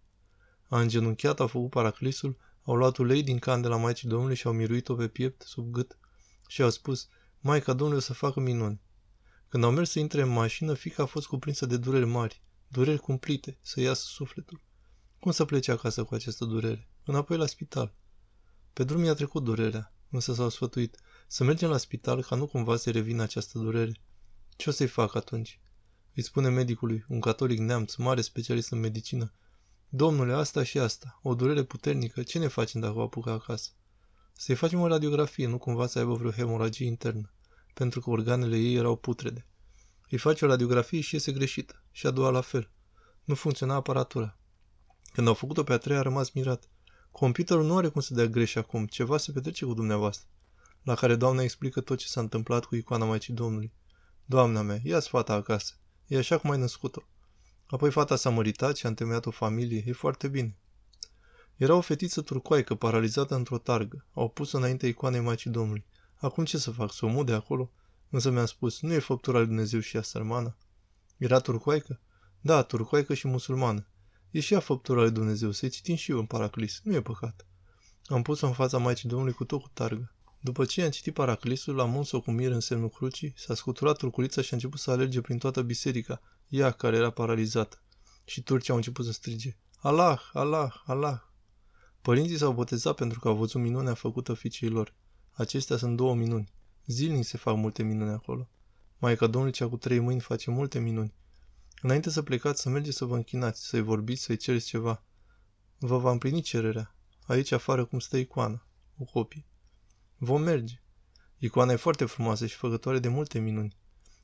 A 0.68 0.80
îngenunchiat, 0.80 1.40
a 1.40 1.48
făcut 1.48 1.70
paraclisul, 1.70 2.38
au 2.64 2.76
luat 2.76 2.98
ulei 2.98 3.24
din 3.24 3.40
can 3.40 3.62
de 3.62 3.68
la 3.68 3.78
Maicii 3.78 4.08
Domnului 4.08 4.36
și 4.36 4.48
au 4.48 4.54
miruit-o 4.54 4.96
pe 4.96 5.08
piept, 5.08 5.42
sub 5.42 5.72
gât 5.72 5.98
și 6.48 6.62
au 6.62 6.70
spus, 6.70 7.08
Maica 7.40 7.74
Domnului 7.74 7.98
o 7.98 8.06
să 8.06 8.14
facă 8.14 8.40
minuni. 8.40 8.82
Când 9.48 9.64
au 9.64 9.72
mers 9.72 9.92
să 9.92 10.00
intre 10.00 10.22
în 10.22 10.30
mașină, 10.30 10.74
fica 10.74 11.04
a 11.04 11.06
fost 11.06 11.28
cuprinsă 11.28 11.66
de 11.66 11.78
dureri 11.78 12.06
mari, 12.06 12.42
dureri 12.68 13.00
cumplite, 13.00 13.58
să 13.62 13.82
iasă 13.82 14.04
sufletul. 14.08 14.62
Cum 15.20 15.32
să 15.32 15.46
plece 15.46 15.72
acasă 15.72 16.04
cu 16.04 16.14
această 16.14 16.46
durere? 16.46 16.88
Înapoi 17.06 17.38
la 17.38 17.46
spital. 17.46 17.94
Pe 18.74 18.84
drum 18.84 19.04
i-a 19.04 19.14
trecut 19.14 19.44
durerea, 19.44 19.94
însă 20.10 20.34
s-au 20.34 20.50
sfătuit 20.50 21.00
să 21.28 21.44
mergem 21.44 21.70
la 21.70 21.78
spital 21.78 22.24
ca 22.24 22.36
nu 22.36 22.48
cumva 22.48 22.76
să 22.76 22.92
revină 22.92 23.22
această 23.22 23.60
durere. 23.60 23.92
Ce 24.56 24.70
o 24.70 24.72
să-i 24.72 24.88
fac 24.88 25.16
atunci? 25.16 25.60
Îi 26.16 26.24
spune 26.24 26.50
medicului, 26.50 27.06
un 27.08 27.20
catolic 27.20 27.60
neamț, 27.60 27.96
mare 27.96 28.22
specialist 28.22 28.72
în 28.72 28.80
medicină. 28.80 29.34
Domnule, 29.90 30.34
asta 30.34 30.64
și 30.64 30.80
asta, 30.80 31.20
o 31.24 31.36
durere 31.36 31.64
puternică, 31.64 32.24
ce 32.24 32.40
ne 32.40 32.48
facem 32.48 32.82
dacă 32.82 32.94
o 32.94 33.02
apucă 33.02 33.30
acasă? 33.30 33.72
Să-i 34.34 34.56
facem 34.56 34.80
o 34.80 34.88
radiografie, 34.88 35.48
nu 35.48 35.58
cumva 35.58 35.88
să 35.88 36.00
aibă 36.00 36.14
vreo 36.14 36.32
hemoragie 36.32 36.86
internă, 36.86 37.34
pentru 37.74 38.00
că 38.00 38.10
organele 38.10 38.58
ei 38.58 38.76
erau 38.76 38.96
putrede. 38.96 39.48
Îi 40.10 40.18
face 40.18 40.46
o 40.46 40.48
radiografie 40.48 41.02
și 41.02 41.14
iese 41.14 41.32
greșită, 41.32 41.84
și 41.92 42.08
a 42.08 42.12
doua 42.12 42.30
la 42.30 42.42
fel. 42.42 42.72
Nu 43.24 43.36
funcționa 43.36 43.76
aparatura. 43.76 44.38
Când 45.14 45.28
au 45.28 45.34
făcut-o 45.34 45.64
pe 45.64 45.74
a 45.74 45.78
treia, 45.78 46.00
a 46.00 46.02
rămas 46.02 46.32
mirat. 46.32 46.70
Computerul 47.12 47.66
nu 47.66 47.78
are 47.78 47.88
cum 47.88 48.02
să 48.02 48.14
dea 48.14 48.26
greș 48.26 48.56
acum, 48.56 48.86
ceva 48.86 49.18
se 49.18 49.32
petrece 49.32 49.66
cu 49.66 49.74
dumneavoastră. 49.74 50.28
la 50.84 50.96
care 50.96 51.16
doamna 51.16 51.42
explică 51.42 51.82
tot 51.82 51.98
ce 51.98 52.08
s-a 52.08 52.20
întâmplat 52.20 52.66
cu 52.66 52.76
icoana 52.76 53.06
Maicii 53.06 53.34
Domnului. 53.34 53.74
Doamna 54.26 54.62
mea, 54.62 54.80
ia-ți 54.84 55.10
fata 55.10 55.34
acasă. 55.34 55.74
E 56.08 56.18
așa 56.18 56.38
cum 56.38 56.50
ai 56.50 56.58
născut-o. 56.58 57.04
Apoi 57.68 57.92
fata 57.92 58.16
s-a 58.16 58.30
măritat 58.30 58.76
și 58.76 58.86
a 58.86 58.90
întemeiat 58.90 59.26
o 59.26 59.32
familie. 59.32 59.84
E 59.88 59.92
foarte 59.92 60.28
bine. 60.28 60.58
Era 61.56 61.76
o 61.76 61.82
fetiță 61.82 62.22
turcoaică, 62.22 62.76
paralizată 62.76 63.36
într-o 63.36 63.58
targă. 63.58 64.06
Au 64.14 64.30
pus-o 64.30 64.58
înainte 64.58 64.88
icoanei 64.88 65.20
Maicii 65.20 65.52
Domnului. 65.52 65.86
Acum 66.16 66.46
ce 66.46 66.58
să 66.58 66.72
fac? 66.72 66.94
Să 66.94 67.06
o 67.06 67.08
mut 67.08 67.26
de 67.26 67.34
acolo? 67.34 67.72
Însă 68.10 68.30
mi-a 68.30 68.46
spus, 68.46 68.82
nu 68.82 68.94
e 68.94 69.00
făptura 69.00 69.38
lui 69.38 69.48
Dumnezeu 69.48 69.80
și 69.80 69.96
ea 69.96 70.02
sărmană? 70.02 70.58
Era 71.18 71.40
turcoaică? 71.40 72.00
Da, 72.42 72.62
turcoaică 72.62 73.14
și 73.14 73.28
musulmană. 73.28 73.88
E 74.32 74.40
și 74.40 74.54
ea 74.54 74.60
făptura 74.60 75.02
lui 75.02 75.12
Dumnezeu, 75.12 75.52
să-i 75.52 75.70
citim 75.70 75.96
și 75.96 76.12
eu 76.12 76.18
în 76.20 76.26
paraclis. 76.26 76.80
Nu 76.84 76.94
e 76.94 77.02
păcat. 77.02 77.46
Am 78.06 78.22
pus-o 78.22 78.48
în 78.48 78.54
fața 78.54 78.78
Maicii 78.78 79.10
Domnului 79.10 79.34
cu 79.34 79.46
tot 79.46 79.62
cu 79.62 79.70
targă. 79.74 80.16
După 80.44 80.66
ce 80.66 80.84
am 80.84 80.90
citit 80.90 81.14
paraclisul, 81.14 81.80
am 81.80 81.96
uns-o 81.96 82.22
cu 82.22 82.32
mir 82.32 82.52
în 82.52 82.60
semnul 82.60 82.90
crucii, 82.90 83.34
s-a 83.36 83.56
scuturat 83.56 83.98
turculița 83.98 84.42
și 84.42 84.48
a 84.52 84.56
început 84.56 84.80
să 84.80 84.92
alerge 84.92 85.22
prin 85.22 85.38
toată 85.38 85.62
biserica, 85.62 86.22
ea 86.48 86.72
care 86.72 86.96
era 86.96 87.10
paralizată. 87.10 87.82
Și 88.26 88.42
turcii 88.42 88.70
au 88.70 88.76
început 88.76 89.06
să 89.06 89.12
strige, 89.12 89.58
Allah, 89.78 90.30
Allah, 90.34 90.82
Allah. 90.86 91.22
Părinții 92.02 92.38
s-au 92.38 92.54
botezat 92.54 92.96
pentru 92.96 93.20
că 93.20 93.28
au 93.28 93.36
văzut 93.36 93.62
minunea 93.62 93.94
făcută 93.94 94.34
fiicei 94.34 94.70
lor. 94.70 94.94
Acestea 95.32 95.78
sunt 95.78 95.98
două 95.98 96.16
minuni. 96.16 96.54
Zilnic 96.86 97.26
se 97.26 97.38
fac 97.38 97.56
multe 97.56 97.84
minuni 97.84 98.12
acolo. 98.12 98.50
Maica 98.98 99.28
Domnului 99.28 99.52
cea 99.52 99.68
cu 99.68 99.78
trei 99.78 100.00
mâini 100.00 100.20
face 100.20 100.52
multe 100.52 100.80
minuni. 100.80 101.14
Înainte 101.82 102.10
să 102.10 102.22
plecați, 102.22 102.62
să 102.62 102.70
mergeți 102.70 102.98
să 102.98 103.06
vă 103.06 103.16
închinați, 103.16 103.68
să-i 103.68 103.82
vorbiți, 103.82 104.24
să-i 104.24 104.38
cereți 104.38 104.66
ceva. 104.66 105.04
Vă 105.78 105.98
va 105.98 106.12
împlini 106.12 106.42
cererea. 106.42 106.96
Aici 107.28 107.52
afară 107.52 107.86
cum 107.86 108.00
stă 108.00 108.18
icoana, 108.18 108.66
cu 108.98 109.04
copii. 109.04 109.52
Vom 110.24 110.42
merge. 110.42 110.82
Icoana 111.38 111.72
e 111.72 111.76
foarte 111.76 112.06
frumoasă 112.06 112.46
și 112.46 112.56
făcătoare 112.56 113.00
de 113.00 113.08
multe 113.08 113.40
minuni. 113.40 113.76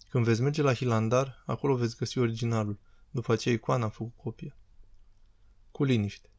Când 0.09 0.25
veți 0.25 0.41
merge 0.41 0.61
la 0.61 0.73
Hilandar, 0.73 1.43
acolo 1.45 1.75
veți 1.75 1.97
găsi 1.97 2.17
originalul. 2.17 2.79
După 3.11 3.31
aceea 3.31 3.55
icoana 3.55 3.85
a 3.85 3.89
făcut 3.89 4.15
copia. 4.15 4.57
Cu 5.71 5.83
liniște. 5.83 6.29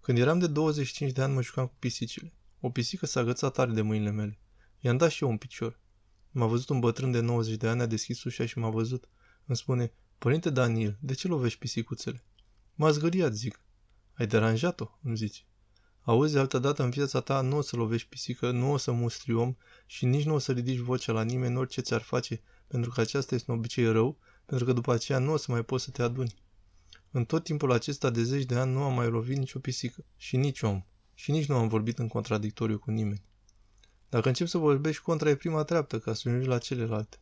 Când 0.00 0.18
eram 0.18 0.38
de 0.38 0.46
25 0.46 1.12
de 1.12 1.22
ani, 1.22 1.34
mă 1.34 1.42
jucam 1.42 1.66
cu 1.66 1.74
pisicile. 1.78 2.32
O 2.60 2.70
pisică 2.70 3.06
s-a 3.06 3.20
agățat 3.20 3.52
tare 3.52 3.72
de 3.72 3.82
mâinile 3.82 4.10
mele. 4.10 4.38
I-am 4.80 4.96
dat 4.96 5.10
și 5.10 5.22
eu 5.22 5.30
un 5.30 5.38
picior. 5.38 5.80
M-a 6.30 6.46
văzut 6.46 6.68
un 6.68 6.80
bătrân 6.80 7.10
de 7.10 7.20
90 7.20 7.56
de 7.56 7.68
ani, 7.68 7.80
a 7.80 7.86
deschis 7.86 8.24
ușa 8.24 8.46
și 8.46 8.58
m-a 8.58 8.70
văzut. 8.70 9.08
Îmi 9.46 9.56
spune, 9.56 9.92
Părinte 10.18 10.50
Daniel, 10.50 10.98
de 11.00 11.14
ce 11.14 11.28
lovești 11.28 11.58
pisicuțele? 11.58 12.24
M-a 12.74 12.90
zgăriat, 12.90 13.32
zic. 13.32 13.60
Ai 14.12 14.26
deranjat-o, 14.26 14.98
îmi 15.02 15.16
zice. 15.16 15.42
Auzi, 16.08 16.38
altădată 16.38 16.82
în 16.82 16.90
viața 16.90 17.20
ta 17.20 17.40
nu 17.40 17.56
o 17.56 17.60
să 17.60 17.76
lovești 17.76 18.08
pisică, 18.08 18.50
nu 18.50 18.72
o 18.72 18.76
să 18.76 18.92
mustri 18.92 19.34
om 19.34 19.56
și 19.86 20.04
nici 20.06 20.24
nu 20.24 20.34
o 20.34 20.38
să 20.38 20.52
ridici 20.52 20.78
vocea 20.78 21.12
la 21.12 21.22
nimeni 21.22 21.56
orice 21.56 21.80
ți-ar 21.80 22.00
face, 22.00 22.40
pentru 22.66 22.90
că 22.90 23.00
aceasta 23.00 23.34
este 23.34 23.50
un 23.50 23.56
obicei 23.56 23.92
rău, 23.92 24.18
pentru 24.46 24.66
că 24.66 24.72
după 24.72 24.92
aceea 24.92 25.18
nu 25.18 25.32
o 25.32 25.36
să 25.36 25.52
mai 25.52 25.62
poți 25.62 25.84
să 25.84 25.90
te 25.90 26.02
aduni. 26.02 26.34
În 27.10 27.24
tot 27.24 27.44
timpul 27.44 27.72
acesta 27.72 28.10
de 28.10 28.22
zeci 28.22 28.44
de 28.44 28.54
ani 28.54 28.72
nu 28.72 28.82
am 28.82 28.94
mai 28.94 29.08
lovit 29.08 29.36
nicio 29.36 29.58
pisică 29.58 30.04
și 30.16 30.36
nici 30.36 30.62
om 30.62 30.84
și 31.14 31.30
nici 31.30 31.46
nu 31.46 31.56
am 31.56 31.68
vorbit 31.68 31.98
în 31.98 32.08
contradictoriu 32.08 32.78
cu 32.78 32.90
nimeni. 32.90 33.22
Dacă 34.08 34.28
încep 34.28 34.46
să 34.46 34.58
vorbești 34.58 35.02
contra, 35.02 35.28
e 35.28 35.34
prima 35.34 35.62
treaptă 35.62 35.98
ca 35.98 36.14
să 36.14 36.28
ajungi 36.28 36.46
la 36.46 36.58
celelalte. 36.58 37.16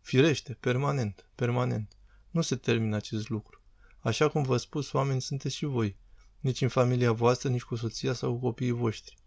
Firește, 0.00 0.56
permanent, 0.60 1.30
permanent. 1.34 1.96
Nu 2.30 2.40
se 2.40 2.56
termină 2.56 2.96
acest 2.96 3.28
lucru. 3.28 3.62
Așa 4.00 4.28
cum 4.28 4.42
vă 4.42 4.56
spus, 4.56 4.92
oameni 4.92 5.20
sunteți 5.20 5.54
și 5.54 5.64
voi. 5.64 5.96
Nici 6.40 6.60
în 6.60 6.68
familia 6.68 7.12
voastră, 7.12 7.48
nici 7.48 7.62
cu 7.62 7.76
soția 7.76 8.12
sau 8.12 8.32
cu 8.32 8.38
copiii 8.38 8.70
voștri. 8.70 9.18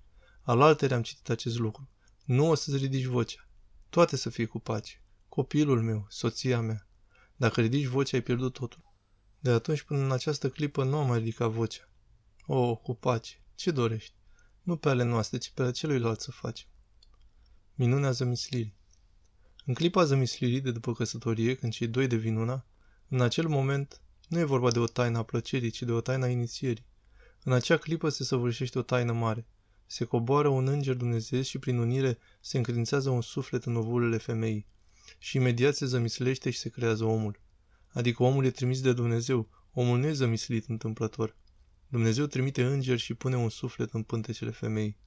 Alaltere 0.41 0.93
am 0.93 1.01
citit 1.01 1.29
acest 1.29 1.57
lucru. 1.57 1.89
Nu 2.25 2.49
o 2.49 2.55
să-ți 2.55 2.77
ridici 2.77 3.05
vocea. 3.05 3.47
Toate 3.89 4.15
să 4.15 4.29
fie 4.29 4.45
cu 4.45 4.59
pace. 4.59 5.03
Copilul 5.29 5.81
meu, 5.81 6.05
soția 6.09 6.61
mea. 6.61 6.87
Dacă 7.35 7.61
ridici 7.61 7.85
vocea, 7.85 8.17
ai 8.17 8.23
pierdut 8.23 8.53
totul. 8.53 8.93
De 9.39 9.51
atunci 9.51 9.81
până 9.81 10.03
în 10.03 10.11
această 10.11 10.49
clipă 10.49 10.83
nu 10.83 10.97
am 10.97 11.07
mai 11.07 11.17
ridicat 11.17 11.49
vocea. 11.49 11.89
O, 12.45 12.75
cu 12.75 12.95
pace. 12.95 13.41
Ce 13.55 13.71
dorești? 13.71 14.13
Nu 14.61 14.77
pe 14.77 14.89
ale 14.89 15.03
noastre, 15.03 15.37
ci 15.37 15.49
pe 15.49 15.61
ale 15.61 15.71
celuilalt 15.71 16.19
să 16.19 16.31
facem. 16.31 16.67
Minunea 17.75 18.11
zămislirii. 18.11 18.75
În 19.65 19.73
clipa 19.73 20.03
zămislirii 20.03 20.61
de 20.61 20.71
după 20.71 20.93
căsătorie, 20.93 21.55
când 21.55 21.71
cei 21.71 21.87
doi 21.87 22.07
devin 22.07 22.35
una, 22.35 22.65
în 23.07 23.21
acel 23.21 23.47
moment 23.47 24.01
nu 24.27 24.39
e 24.39 24.43
vorba 24.43 24.71
de 24.71 24.79
o 24.79 24.85
taină 24.85 25.17
a 25.17 25.23
plăcerii, 25.23 25.69
ci 25.69 25.81
de 25.81 25.91
o 25.91 26.01
taină 26.01 26.25
a 26.25 26.29
inițierii. 26.29 26.85
În 27.43 27.51
acea 27.53 27.77
clipă 27.77 28.09
se 28.09 28.23
săvârșește 28.23 28.79
o 28.79 28.81
taină 28.81 29.13
mare. 29.13 29.47
Se 29.85 30.05
coboară 30.05 30.47
un 30.47 30.67
înger 30.67 30.95
Dumnezeu 30.95 31.41
și 31.41 31.59
prin 31.59 31.77
unire 31.77 32.17
se 32.41 32.57
încredințează 32.57 33.09
un 33.09 33.21
suflet 33.21 33.63
în 33.63 33.75
ovulele 33.75 34.17
femeii. 34.17 34.67
Și 35.17 35.37
imediat 35.37 35.75
se 35.75 35.85
zămislește 35.85 36.49
și 36.49 36.59
se 36.59 36.69
creează 36.69 37.03
omul. 37.03 37.39
Adică 37.87 38.23
omul 38.23 38.45
e 38.45 38.51
trimis 38.51 38.81
de 38.81 38.93
Dumnezeu, 38.93 39.49
omul 39.71 39.99
nu 39.99 40.05
e 40.05 40.13
zămislit 40.13 40.67
întâmplător. 40.67 41.35
Dumnezeu 41.87 42.25
trimite 42.25 42.65
îngeri 42.65 42.99
și 42.99 43.13
pune 43.13 43.35
un 43.35 43.49
suflet 43.49 43.91
în 43.93 44.03
pântecele 44.03 44.51
femeii. 44.51 44.97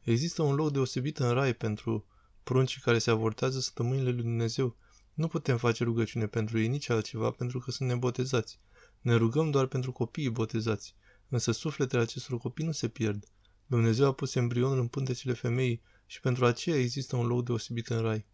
Există 0.00 0.42
un 0.42 0.54
loc 0.54 0.72
deosebit 0.72 1.18
în 1.18 1.30
rai 1.30 1.54
pentru 1.54 2.06
pruncii 2.42 2.80
care 2.80 2.98
se 2.98 3.10
avortează 3.10 3.60
sătămânile 3.60 4.10
lui 4.10 4.22
Dumnezeu. 4.22 4.76
Nu 5.14 5.28
putem 5.28 5.56
face 5.56 5.84
rugăciune 5.84 6.26
pentru 6.26 6.58
ei 6.58 6.68
nici 6.68 6.88
altceva 6.88 7.30
pentru 7.30 7.58
că 7.58 7.70
sunt 7.70 7.88
nebotezați. 7.88 8.60
Ne 9.00 9.14
rugăm 9.14 9.50
doar 9.50 9.66
pentru 9.66 9.92
copiii 9.92 10.30
botezați. 10.30 10.94
Însă 11.30 11.52
sufletele 11.52 12.02
acestor 12.02 12.38
copii 12.38 12.64
nu 12.64 12.72
se 12.72 12.88
pierd. 12.88 13.24
Dumnezeu 13.66 14.06
a 14.06 14.12
pus 14.12 14.34
embrionul 14.34 14.78
în 14.78 14.88
pântecele 14.88 15.32
femeii 15.32 15.82
și 16.06 16.20
pentru 16.20 16.46
aceea 16.46 16.76
există 16.76 17.16
un 17.16 17.26
loc 17.26 17.44
deosebit 17.44 17.88
în 17.88 18.00
rai. 18.00 18.26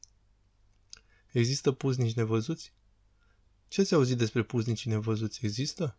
Există 1.33 1.73
puznici 1.73 2.15
nevăzuți? 2.15 2.73
Ce 3.69 3.83
ți-ai 3.83 3.99
auzit 3.99 4.19
despre 4.19 4.43
puznicii 4.43 4.91
nevăzuți? 4.91 5.45
Există? 5.45 5.99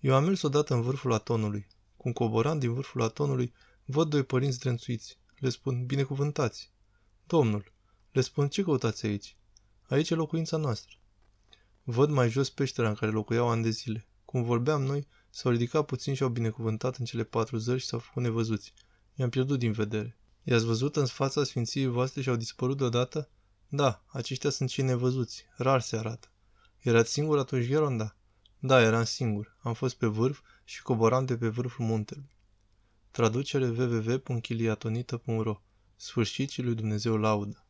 Eu 0.00 0.14
am 0.14 0.24
mers 0.24 0.42
odată 0.42 0.74
în 0.74 0.82
vârful 0.82 1.12
atonului. 1.12 1.66
Cum 1.96 2.12
coboram 2.12 2.58
din 2.58 2.72
vârful 2.72 3.02
atonului, 3.02 3.52
văd 3.84 4.08
doi 4.08 4.22
părinți 4.22 4.58
drențuiți. 4.58 5.18
Le 5.38 5.48
spun, 5.48 5.86
binecuvântați. 5.86 6.72
Domnul, 7.26 7.72
le 8.12 8.20
spun, 8.20 8.48
ce 8.48 8.62
căutați 8.62 9.06
aici? 9.06 9.36
Aici 9.82 10.10
e 10.10 10.14
locuința 10.14 10.56
noastră. 10.56 10.96
Văd 11.82 12.10
mai 12.10 12.30
jos 12.30 12.50
peștera 12.50 12.88
în 12.88 12.94
care 12.94 13.10
locuiau 13.10 13.48
ani 13.48 13.62
de 13.62 13.70
zile. 13.70 14.08
Cum 14.24 14.42
vorbeam 14.42 14.82
noi, 14.82 15.06
s-au 15.30 15.50
ridicat 15.50 15.84
puțin 15.84 16.14
și 16.14 16.22
au 16.22 16.28
binecuvântat 16.28 16.96
în 16.96 17.04
cele 17.04 17.24
patru 17.24 17.56
zări 17.56 17.80
și 17.80 17.86
s-au 17.86 17.98
făcut 17.98 18.22
nevăzuți. 18.22 18.72
I-am 19.14 19.28
pierdut 19.28 19.58
din 19.58 19.72
vedere. 19.72 20.18
I-ați 20.42 20.64
văzut 20.64 20.96
în 20.96 21.06
fața 21.06 21.44
sfinției 21.44 21.86
voastre 21.86 22.22
și 22.22 22.28
au 22.28 22.36
dispărut 22.36 22.76
deodată? 22.76 23.28
Da, 23.68 24.04
aceștia 24.06 24.50
sunt 24.50 24.68
cei 24.68 24.84
nevăzuți. 24.84 25.44
Rar 25.56 25.80
se 25.80 25.96
arată. 25.96 26.28
Erați 26.78 27.12
singur 27.12 27.38
atunci, 27.38 27.66
Gheronda? 27.66 28.16
Da, 28.58 28.82
eram 28.82 29.04
singur. 29.04 29.56
Am 29.60 29.74
fost 29.74 29.94
pe 29.94 30.06
vârf 30.06 30.40
și 30.64 30.82
coboram 30.82 31.24
de 31.24 31.36
pe 31.36 31.48
vârful 31.48 31.84
muntelui. 31.84 32.36
Traducere 33.10 33.66
www.chiliatonita.ro 33.68 35.60
Sfârșit 35.96 36.50
și 36.50 36.62
lui 36.62 36.74
Dumnezeu 36.74 37.16
laudă. 37.16 37.64